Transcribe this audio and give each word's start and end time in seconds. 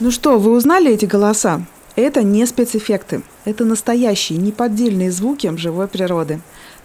Ну 0.00 0.12
что, 0.12 0.38
вы 0.38 0.52
узнали 0.52 0.92
эти 0.92 1.06
голоса? 1.06 1.60
Это 1.96 2.22
не 2.22 2.46
спецэффекты. 2.46 3.22
Это 3.44 3.64
настоящие, 3.64 4.38
неподдельные 4.38 5.10
звуки 5.10 5.52
живой 5.56 5.88
природы. 5.88 6.40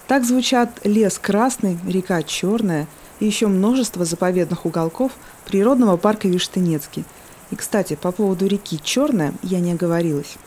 Так 0.08 0.26
звучат 0.26 0.80
лес 0.84 1.20
красный, 1.20 1.78
река 1.88 2.24
черная 2.24 2.88
и 3.20 3.28
еще 3.28 3.46
множество 3.46 4.04
заповедных 4.04 4.66
уголков 4.66 5.12
природного 5.46 5.96
парка 5.96 6.28
Виштынецкий. 6.28 7.06
И, 7.52 7.56
кстати, 7.56 7.94
по 7.94 8.12
поводу 8.12 8.48
реки 8.48 8.80
Черная 8.84 9.36
я 9.44 9.60
не 9.60 9.74
оговорилась. 9.74 10.38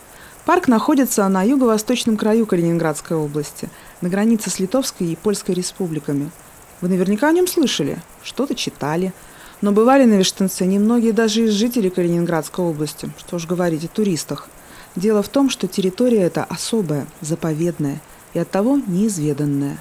Парк 0.44 0.66
находится 0.66 1.28
на 1.28 1.44
юго-восточном 1.44 2.16
краю 2.16 2.46
Калининградской 2.46 3.16
области, 3.16 3.70
на 4.00 4.08
границе 4.08 4.50
с 4.50 4.58
Литовской 4.58 5.12
и 5.12 5.16
Польской 5.16 5.54
республиками. 5.54 6.32
Вы 6.80 6.88
наверняка 6.88 7.28
о 7.28 7.32
нем 7.32 7.46
слышали, 7.46 7.98
что-то 8.24 8.56
читали– 8.56 9.12
но 9.60 9.72
бывали 9.72 10.04
на 10.04 10.14
Виштенце 10.14 10.66
немногие 10.66 11.12
даже 11.12 11.44
из 11.44 11.52
жителей 11.52 11.90
Калининградской 11.90 12.64
области, 12.64 13.10
что 13.18 13.36
уж 13.36 13.46
говорить 13.46 13.84
о 13.84 13.88
туристах. 13.88 14.48
Дело 14.94 15.22
в 15.22 15.28
том, 15.28 15.50
что 15.50 15.66
территория 15.66 16.22
эта 16.22 16.44
особая, 16.44 17.06
заповедная 17.20 18.00
и 18.34 18.38
оттого 18.38 18.80
неизведанная. 18.86 19.78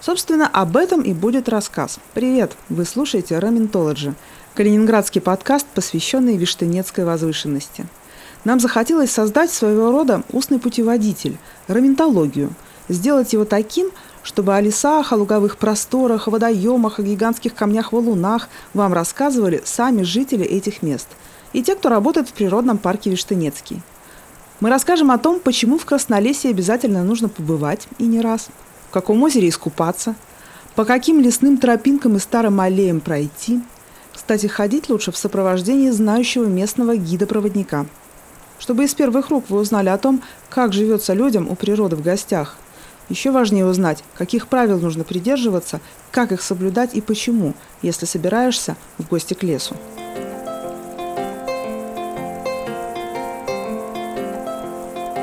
Собственно, 0.00 0.46
об 0.46 0.76
этом 0.76 1.02
и 1.02 1.12
будет 1.12 1.48
рассказ. 1.48 1.98
Привет! 2.14 2.52
Вы 2.68 2.84
слушаете 2.84 3.38
«Раментологи»– 3.38 4.14
калининградский 4.54 5.20
подкаст, 5.20 5.66
посвященный 5.74 6.36
Виштенецкой 6.36 7.04
возвышенности. 7.04 7.86
Нам 8.44 8.60
захотелось 8.60 9.10
создать 9.10 9.50
своего 9.50 9.90
рода 9.90 10.22
устный 10.30 10.58
путеводитель– 10.58 11.38
раментологию, 11.68 12.54
сделать 12.88 13.32
его 13.32 13.44
таким– 13.44 13.90
чтобы 14.26 14.56
о 14.56 14.60
лесах, 14.60 15.12
о 15.12 15.16
луговых 15.16 15.56
просторах, 15.56 16.26
о 16.26 16.32
водоемах, 16.32 16.98
о 16.98 17.02
гигантских 17.02 17.54
камнях-валунах 17.54 18.48
вам 18.74 18.92
рассказывали 18.92 19.62
сами 19.64 20.02
жители 20.02 20.44
этих 20.44 20.82
мест 20.82 21.06
и 21.52 21.62
те, 21.62 21.76
кто 21.76 21.88
работает 21.90 22.28
в 22.28 22.32
природном 22.32 22.76
парке 22.76 23.08
Виштынецкий. 23.08 23.82
Мы 24.58 24.68
расскажем 24.68 25.12
о 25.12 25.18
том, 25.18 25.38
почему 25.38 25.78
в 25.78 25.84
Краснолесье 25.84 26.50
обязательно 26.50 27.04
нужно 27.04 27.28
побывать 27.28 27.86
и 27.98 28.04
не 28.04 28.20
раз, 28.20 28.48
в 28.88 28.92
каком 28.92 29.22
озере 29.22 29.48
искупаться, 29.48 30.16
по 30.74 30.84
каким 30.84 31.20
лесным 31.20 31.56
тропинкам 31.56 32.16
и 32.16 32.18
старым 32.18 32.58
аллеям 32.58 32.98
пройти. 32.98 33.62
Кстати, 34.12 34.48
ходить 34.48 34.88
лучше 34.88 35.12
в 35.12 35.16
сопровождении 35.16 35.90
знающего 35.90 36.46
местного 36.46 36.96
гида-проводника. 36.96 37.86
Чтобы 38.58 38.86
из 38.86 38.94
первых 38.94 39.30
рук 39.30 39.44
вы 39.50 39.60
узнали 39.60 39.88
о 39.88 39.98
том, 39.98 40.20
как 40.50 40.72
живется 40.72 41.14
людям 41.14 41.46
у 41.48 41.54
природы 41.54 41.94
в 41.94 42.02
гостях– 42.02 42.56
еще 43.08 43.30
важнее 43.30 43.66
узнать, 43.66 44.02
каких 44.14 44.48
правил 44.48 44.78
нужно 44.78 45.04
придерживаться, 45.04 45.80
как 46.10 46.32
их 46.32 46.42
соблюдать 46.42 46.94
и 46.94 47.00
почему, 47.00 47.54
если 47.82 48.06
собираешься 48.06 48.76
в 48.98 49.08
гости 49.08 49.34
к 49.34 49.42
лесу. 49.42 49.76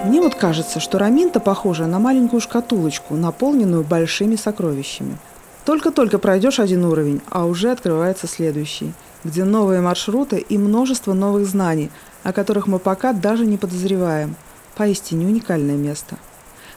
Мне 0.06 0.22
вот 0.22 0.36
кажется, 0.36 0.80
что 0.80 1.00
Раминта 1.00 1.39
похожа 1.39 1.88
на 1.88 1.98
маленькую 1.98 2.42
шкатулочку, 2.42 3.16
наполненную 3.16 3.84
большими 3.84 4.36
сокровищами. 4.36 5.17
Только-только 5.66 6.20
пройдешь 6.20 6.59
один 6.59 6.84
уровень, 6.86 7.22
а 7.30 7.45
уже 7.45 7.72
открывается 7.72 8.28
следующий, 8.28 8.92
где 9.23 9.45
новые 9.45 9.80
маршруты 9.80 10.38
и 10.38 10.58
множество 10.58 11.14
новых 11.14 11.48
знаний, 11.48 11.89
о 12.22 12.34
которых 12.34 12.67
мы 12.67 12.80
пока 12.80 13.14
даже 13.14 13.45
не 13.45 13.58
подозреваем. 13.58 14.36
Поистине 14.76 15.26
уникальное 15.26 15.78
место– 15.78 16.17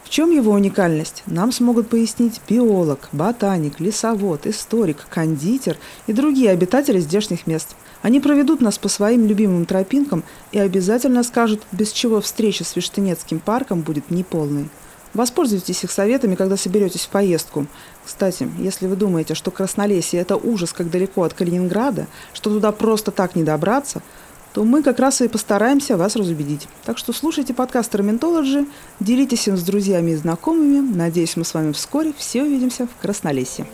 в 0.07 0.09
чем 0.09 0.31
его 0.31 0.53
уникальность, 0.53 1.25
нам 1.27 1.51
смогут 1.51 1.89
пояснить 1.89 2.41
биолог, 2.49 3.09
ботаник, 3.11 3.81
лесовод, 3.81 4.47
историк, 4.47 5.05
кондитер 5.11 5.77
и 6.07 6.13
другие 6.13 6.53
обитатели 6.53 7.01
здешних 7.01 7.49
мест. 7.49 7.75
Они 8.03 8.21
проведут 8.21 8.61
нас 8.61 8.79
по 8.79 8.89
своим 8.89 9.27
любимым 9.27 9.67
тропинкам 9.67 10.23
и 10.53 10.61
обязательно 10.61 11.25
скажут, 11.25 11.65
без 11.73 11.91
чего 11.91 12.21
встреча 12.21 12.63
с 12.63 12.77
Виштынецким 12.77 13.41
парком 13.41 13.81
будет 13.81 14.13
неполной. 14.13 14.69
Воспользуйтесь 15.13 15.83
их 15.83 15.91
советами, 15.91 16.37
когда 16.37 16.57
соберетесь 16.57 17.07
в 17.07 17.09
поездку. 17.09 17.67
Кстати, 18.05 18.49
если 18.59 18.87
вы 18.87 18.95
думаете, 18.95 19.35
что 19.35 19.51
Краснолесье– 19.51 20.21
это 20.21 20.37
ужас, 20.37 20.73
как 20.73 20.89
далеко 20.89 21.25
от 21.25 21.35
Калининграда, 21.35 22.07
что 22.33 22.51
туда 22.51 22.71
просто 22.71 23.11
так 23.11 23.35
не 23.35 23.43
добраться– 23.43 24.03
то 24.57 24.65
мы 24.65 24.83
как 24.83 25.01
раз 25.01 25.21
и 25.21 25.29
постараемся 25.29 25.99
вас 25.99 26.17
разубедить. 26.17 26.67
Так 26.87 26.97
что 26.97 27.13
слушайте 27.13 27.53
подкаст 27.53 27.95
«Раментологи», 27.95 28.67
делитесь 29.01 29.47
им 29.49 29.59
с 29.59 29.63
друзьями 29.63 30.13
и 30.13 30.17
знакомыми. 30.17 30.81
Надеюсь, 30.97 31.37
мы 31.37 31.45
с 31.45 31.53
вами 31.53 31.73
вскоре 31.73 32.15
все 32.17 32.43
увидимся 32.43 32.87
в 32.87 33.03
Краснолесье. 33.03 33.67